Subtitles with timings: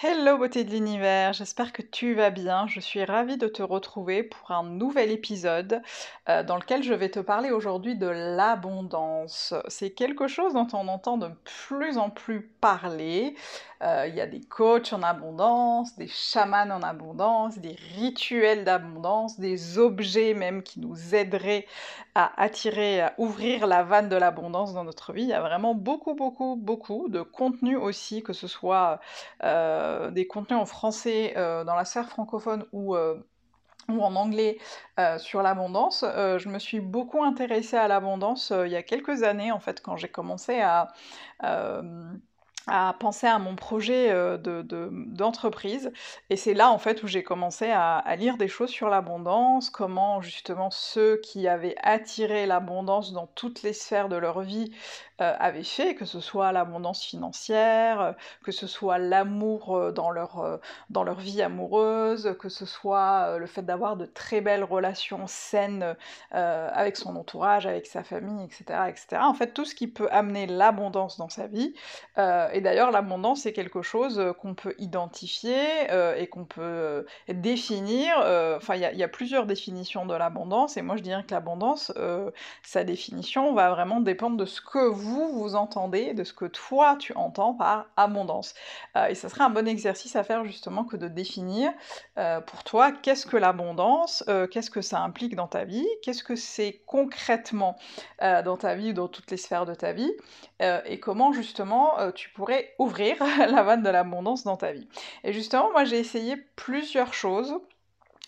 [0.00, 2.68] Hello beauté de l'univers, j'espère que tu vas bien.
[2.68, 5.82] Je suis ravie de te retrouver pour un nouvel épisode
[6.28, 9.54] euh, dans lequel je vais te parler aujourd'hui de l'abondance.
[9.66, 11.28] C'est quelque chose dont on entend de
[11.66, 13.34] plus en plus parler.
[13.82, 19.38] Euh, il y a des coachs en abondance, des chamans en abondance, des rituels d'abondance,
[19.38, 21.66] des objets même qui nous aideraient
[22.16, 25.22] à attirer, à ouvrir la vanne de l'abondance dans notre vie.
[25.22, 29.00] Il y a vraiment beaucoup, beaucoup, beaucoup de contenu aussi, que ce soit...
[29.44, 32.96] Euh, des contenus en français euh, dans la sphère francophone ou
[33.88, 34.58] ou en anglais
[35.18, 36.04] sur l'abondance.
[36.04, 39.96] je me suis beaucoup intéressée à l'abondance il y a quelques années, en fait, quand
[39.96, 40.88] j'ai commencé à,
[42.68, 45.84] à penser à mon projet d'entreprise.
[45.84, 45.92] De,
[46.30, 50.20] et c'est là, en fait, où j'ai commencé à, lire des choses sur l'abondance, comment
[50.20, 54.72] justement ceux qui avaient attiré l'abondance dans toutes les sphères de leur vie
[55.20, 58.12] euh, avaient fait, que ce soit l'abondance financière, euh,
[58.44, 63.46] que ce soit l'amour euh, dans, leur, dans leur vie amoureuse, que ce soit le
[63.46, 65.96] fait d'avoir de très belles relations saines
[66.30, 69.22] avec son entourage, avec sa famille, etc., etc.
[69.22, 71.74] En fait, tout ce qui peut amener l'abondance dans sa vie.
[72.58, 75.56] Et d'ailleurs, l'abondance, c'est quelque chose qu'on peut identifier
[76.16, 78.12] et qu'on peut définir.
[78.56, 81.92] Enfin, il y, a plusieurs définitions de l'abondance, et moi je dirais que l'abondance,
[82.62, 86.96] sa définition va vraiment dépendre de ce que vous vous, entendez, de ce que toi,
[86.98, 88.54] tu entends par abondance.
[88.96, 91.72] Euh, et ça serait un bon exercice à faire justement que de définir
[92.18, 96.24] euh, pour toi qu'est-ce que l'abondance, euh, qu'est-ce que ça implique dans ta vie, qu'est-ce
[96.24, 97.76] que c'est concrètement
[98.20, 100.12] dans ta vie ou dans toutes les sphères de ta vie,
[100.60, 102.47] et comment justement tu pourrais
[102.78, 104.88] ouvrir la vanne de l'abondance dans ta vie.
[105.24, 107.58] Et justement, moi j'ai essayé plusieurs choses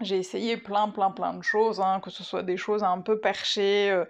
[0.00, 3.20] j'ai essayé plein, plein, plein de choses, hein, que ce soit des choses un peu
[3.20, 3.90] perchées.
[3.92, 4.04] Euh,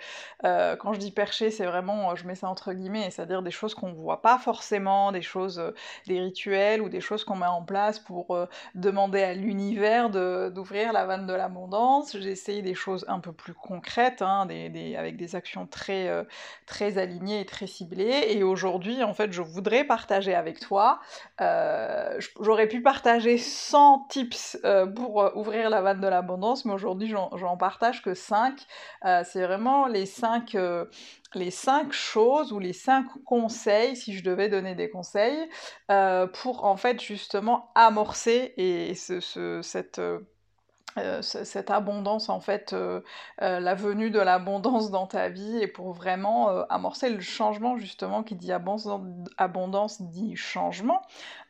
[0.45, 3.51] euh, quand je dis perchées, c'est vraiment, euh, je mets ça entre guillemets, c'est-à-dire des
[3.51, 5.63] choses qu'on ne voit pas forcément, des choses,
[6.07, 8.37] des rituels ou des choses qu'on met en place pour
[8.75, 12.17] demander à l'univers d'ouvrir la vanne de l'abondance.
[12.19, 14.49] J'ai essayé des choses un peu plus concrètes, hein,
[14.97, 16.11] avec des actions très,
[16.67, 18.27] très alignées et très ciblées.
[18.29, 21.01] Et aujourd'hui, en fait, je voudrais partager avec toi.
[22.41, 24.59] J'aurais pu partager 100 tips
[24.95, 28.61] pour ouvrir la la de l'abondance, mais aujourd'hui j'en partage que 5.
[29.05, 30.87] Euh, c'est vraiment les 5 euh,
[31.35, 35.49] les cinq choses ou les cinq conseils, si je devais donner des conseils,
[35.91, 42.73] euh, pour en fait justement amorcer et ce, cette euh, cette abondance en fait,
[43.41, 48.37] la venue de l'abondance dans ta vie et pour vraiment amorcer le changement justement qui
[48.37, 48.89] dit abondance,
[49.37, 51.03] abondance dit changement.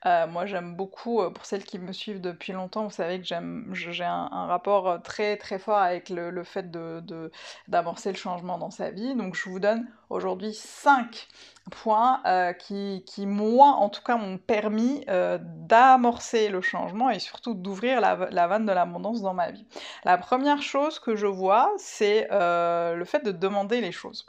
[0.04, 4.46] Moi j'aime beaucoup, pour celles qui me suivent depuis longtemps, vous savez que j'ai un,
[4.46, 7.30] rapport très très fort avec le, fait de,
[7.68, 9.14] d'amorcer le changement dans sa vie.
[9.14, 11.28] Donc je vous donne aujourd'hui 5
[11.70, 17.18] points euh, qui, qui, moi, en tout cas, m'ont permis euh, d'amorcer le changement et
[17.18, 19.66] surtout d'ouvrir la, vanne de l'abondance dans ma vie.
[20.04, 24.26] La première chose que je vois, c'est euh, le fait de demander les choses.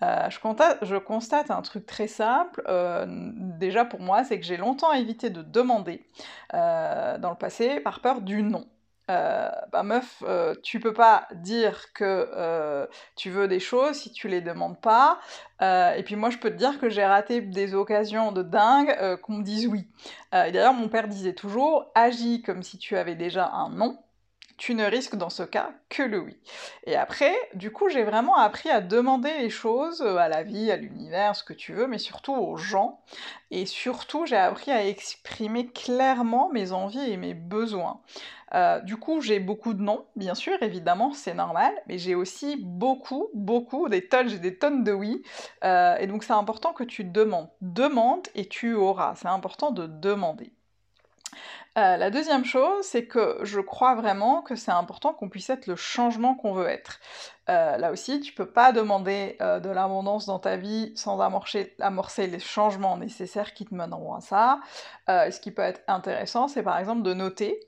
[0.00, 2.62] Je, constate, un truc très simple,
[3.58, 6.06] déjà pour moi, c'est que j'ai longtemps évité de demander
[6.52, 8.66] dans le passé par peur du non.
[9.08, 14.10] Euh, bah meuf, euh, tu peux pas dire que euh, tu veux des choses si
[14.12, 15.20] tu les demandes pas.
[15.60, 19.34] et puis moi, je peux te dire que j'ai raté des occasions de dingue qu'on
[19.34, 19.88] me dise oui.
[20.32, 23.98] et d'ailleurs, mon père disait toujours, agis comme si tu avais déjà un non
[24.56, 26.36] tu ne risques dans ce cas que le oui.
[26.84, 30.70] Et après, du coup, j'ai vraiment appris à demander les choses euh, à la vie,
[30.70, 33.00] à l'univers, ce que tu veux, mais surtout aux gens.
[33.50, 38.00] Et surtout, j'ai appris à exprimer clairement mes envies et mes besoins.
[38.54, 42.56] Euh, du coup, j'ai beaucoup de non, bien sûr, évidemment, c'est normal, mais j'ai aussi
[42.56, 45.22] beaucoup, beaucoup, des tonnes, j'ai des tonnes de oui.
[45.64, 47.48] Euh, et donc, c'est important que tu demandes.
[47.60, 49.14] Demande et tu auras.
[49.16, 50.52] C'est important de demander.
[51.76, 55.66] Euh, la deuxième chose, c'est que je crois vraiment que c'est important qu'on puisse être
[55.66, 57.00] le changement qu'on veut être.
[57.50, 61.74] Euh, là aussi, tu peux pas demander euh, de l'abondance dans ta vie sans amorcer,
[61.80, 64.60] amorcer, les changements nécessaires qui te mèneront à ça.
[65.08, 67.60] ce qui peut être intéressant, c'est par exemple de noter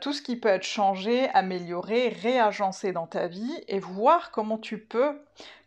[0.00, 4.78] tout ce qui peut être changé, amélioré, réagencé dans ta vie et voir comment tu
[4.78, 5.18] peux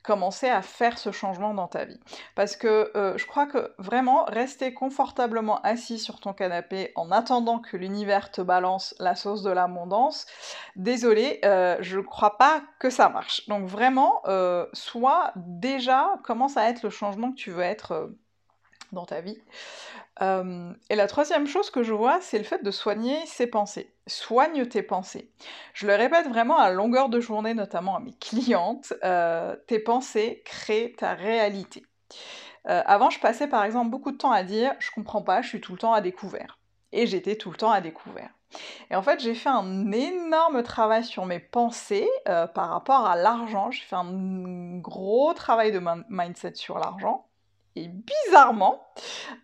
[0.02, 2.00] commencer à faire ce changement dans ta vie.
[2.36, 7.60] Parce que euh, je crois que vraiment rester confortablement assis sur ton canapé en attendant
[7.60, 10.26] que l'univers te balance la sauce de l'abondance,
[10.76, 13.48] désolé, euh, je crois pas que ça marche.
[13.50, 18.12] Donc vraiment, euh, soit déjà commence à être le changement que tu veux être
[18.94, 19.38] dans ta vie.
[20.22, 23.94] Euh, et la troisième chose que je vois, c'est le fait de soigner ses pensées.
[24.08, 25.32] Soigne tes pensées.
[25.74, 30.42] Je le répète vraiment à longueur de journée, notamment à mes clientes, euh, tes pensées
[30.46, 31.84] créent ta réalité.
[32.68, 35.48] Euh, avant, je passais par exemple beaucoup de temps à dire je comprends pas, je
[35.48, 36.60] suis tout le temps à découvert.
[36.92, 38.32] et j'étais tout le temps à découvert.
[38.90, 43.70] Et en fait, j'ai fait un énorme travail sur mes pensées par rapport à l'argent.
[43.70, 47.29] J'ai fait un gros travail de mindset sur l'argent.
[47.76, 48.84] Et bizarrement,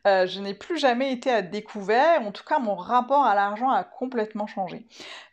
[0.07, 2.21] euh, je n'ai plus jamais été à découvert.
[2.21, 4.85] En tout cas, mon rapport à l'argent a complètement changé.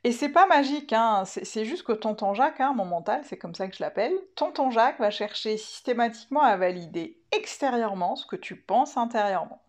[0.04, 1.24] Et c'est pas magique, hein.
[1.24, 4.70] c'est juste que tonton Jacques, hein, mon mental, c'est comme ça que je l'appelle, tonton
[4.70, 9.62] Jacques va chercher systématiquement à valider extérieurement ce que tu penses intérieurement.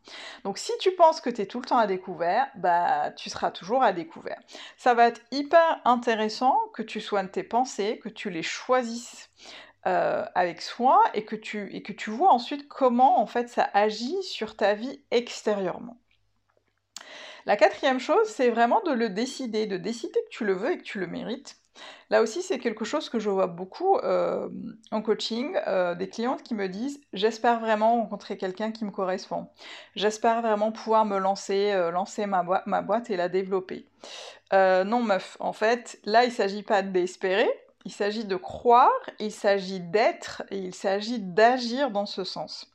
[0.43, 3.51] Donc si tu penses que tu es tout le temps à découvert, bah tu seras
[3.51, 4.39] toujours à découvert.
[4.77, 9.29] Ça va être hyper intéressant que tu soignes tes pensées, que tu les choisisses.
[9.85, 13.69] Euh, avec soin et que, tu, et que tu vois ensuite comment en fait ça
[13.73, 15.97] agit sur ta vie extérieurement.
[17.45, 20.77] La quatrième chose, c'est vraiment de le décider, de décider que tu le veux et
[20.77, 21.57] que tu le mérites.
[22.09, 24.47] Là aussi, c'est quelque chose que je vois beaucoup euh,
[24.91, 29.49] en coaching, euh, des clientes qui me disent j'espère vraiment rencontrer quelqu'un qui me correspond.
[29.97, 33.85] J'espère vraiment pouvoir me lancer, lancer ma, ma, boîte et la développer.
[34.53, 37.49] non, meuf, en fait, là, il ne s'agit pas d'espérer,
[37.85, 42.71] il s'agit de croire, il s'agit d'être et il s'agit d'agir dans ce sens.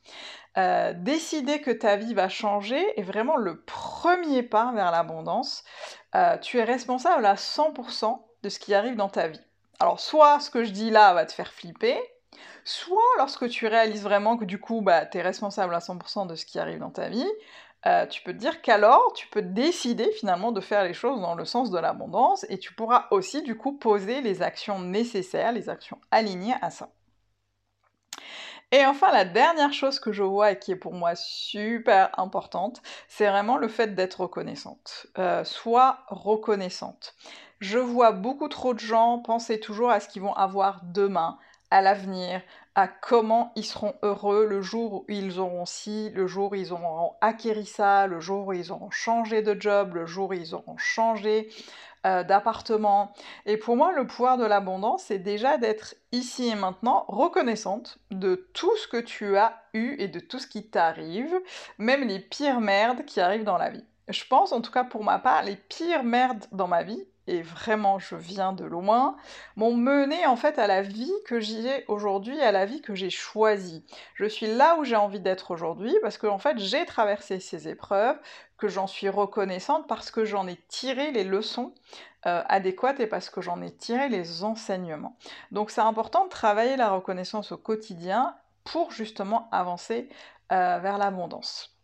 [0.56, 5.64] Euh, décider que ta vie va changer est vraiment le premier pas vers l'abondance.
[6.14, 9.40] Euh, tu es responsable à 100% de ce qui arrive dans ta vie.
[9.78, 11.99] Alors soit ce que je dis là va te faire flipper,
[12.64, 16.34] soit lorsque tu réalises vraiment que du coup bah, tu es responsable à 100% de
[16.34, 17.28] ce qui arrive dans ta vie,
[17.86, 21.34] euh, tu peux te dire qu'alors tu peux décider finalement de faire les choses dans
[21.34, 25.69] le sens de l'abondance et tu pourras aussi du coup poser les actions nécessaires, les
[25.69, 26.90] actions alignées à ça.
[28.70, 32.82] Et enfin, la dernière chose que je vois et qui est pour moi super importante,
[33.08, 35.06] c'est vraiment le fait d'être reconnaissante.
[35.16, 37.14] Euh, sois reconnaissante.
[37.60, 41.38] Je vois beaucoup trop de gens penser toujours à ce qu'ils vont avoir demain,
[41.70, 42.40] à l'avenir,
[42.74, 46.72] à comment ils seront heureux le jour où ils auront ci, le jour où ils
[46.72, 50.54] auront acquéri ça, le jour où ils auront changé de job, le jour où ils
[50.54, 51.50] auront changé
[52.06, 53.12] euh, d'appartement.
[53.44, 58.48] Et pour moi, le pouvoir de l'abondance, c'est déjà d'être ici et maintenant reconnaissante de
[58.54, 61.34] tout ce que tu as eu et de tout ce qui t'arrive,
[61.78, 63.84] même les pires merdes qui arrivent dans la vie.
[64.06, 67.42] Je pense, en tout cas pour ma part, les pires merdes dans ma vie, et
[67.42, 69.16] vraiment je viens de loin,
[69.56, 73.10] m'ont mené en fait à la vie que j'ai aujourd'hui, à la vie que j'ai
[73.10, 73.84] choisie.
[74.14, 77.69] Je suis là où j'ai envie d'être aujourd'hui parce que en fait j'ai traversé ces
[77.69, 78.19] épreuves,
[78.56, 81.72] que j'en suis reconnaissante parce que j'en ai tiré les leçons
[82.26, 85.16] euh, adéquates et parce que j'en ai tiré les enseignements.
[85.52, 88.34] Donc c'est important de travailler la reconnaissance au quotidien
[88.64, 90.08] pour justement avancer
[90.50, 91.77] euh, vers l'abondance.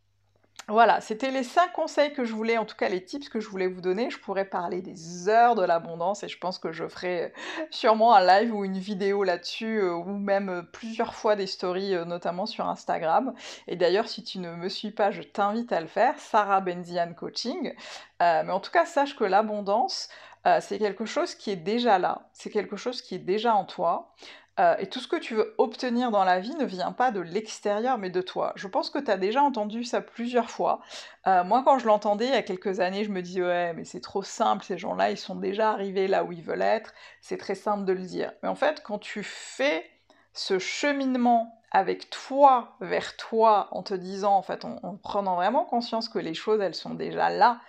[0.66, 3.50] Voilà, c'était les 5 conseils que je voulais, en tout cas les tips que je
[3.50, 4.08] voulais vous donner.
[4.08, 7.28] Je pourrais parler des heures de l'abondance et je pense que je ferai euh,
[7.70, 11.94] sûrement un live ou une vidéo là-dessus euh, ou même euh, plusieurs fois des stories,
[12.06, 13.34] notamment sur Instagram.
[13.68, 17.12] Et d'ailleurs, si tu ne me suis pas, je t'invite à le faire, Sarah Benzian
[17.12, 17.74] Coaching.
[18.20, 20.08] mais en tout cas, sache que l'abondance,
[20.60, 24.14] c'est quelque chose qui est déjà là, c'est quelque chose qui est déjà en toi.
[24.60, 27.20] Euh, et tout ce que tu veux obtenir dans la vie ne vient pas de
[27.20, 28.52] l'extérieur, mais de toi.
[28.54, 30.80] Je pense que tu as déjà entendu ça plusieurs fois.
[31.26, 33.84] Euh, moi, quand je l'entendais il y a quelques années, je me disais, ouais, mais
[33.84, 37.38] c'est trop simple, ces gens-là, ils sont déjà arrivés là où ils veulent être, c'est
[37.38, 38.32] très simple de le dire.
[38.42, 39.90] Mais en fait, quand tu fais
[40.32, 46.08] ce cheminement avec toi vers toi en te disant, en fait, en, prenant vraiment conscience
[46.08, 47.60] que les choses, elles sont déjà là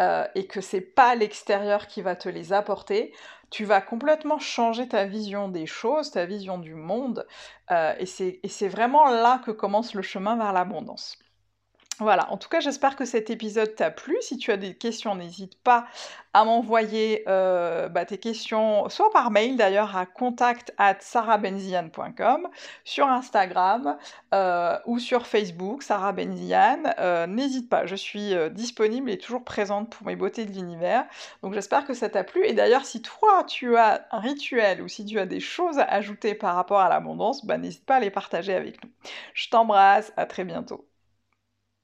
[0.00, 3.12] euh, et que c'est pas l'extérieur qui va te les apporter,
[3.50, 7.26] tu vas complètement changer ta vision des choses, ta vision du monde,
[7.70, 11.18] euh, et c'est vraiment là que commence le chemin vers l'abondance.
[12.00, 14.16] Voilà, en tout cas j'espère que cet épisode t'a plu.
[14.22, 15.86] Si tu as des questions, n'hésite pas
[16.32, 20.98] à m'envoyer euh, bah, tes questions, soit par mail d'ailleurs à contact at
[22.84, 23.98] sur Instagram
[24.32, 26.84] euh, ou sur Facebook, Sarah Benzian.
[26.98, 31.04] Euh, n'hésite pas, je suis disponible et toujours présente pour mes beautés de l'univers.
[31.42, 32.46] Donc j'espère que ça t'a plu.
[32.46, 35.84] Et d'ailleurs, si toi tu as un rituel ou si tu as des choses à
[35.84, 38.90] ajouter par rapport à l'abondance, bah, n'hésite pas à les partager avec nous.
[39.34, 40.89] Je t'embrasse, à très bientôt.